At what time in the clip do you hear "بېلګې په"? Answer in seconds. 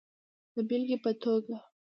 0.67-1.11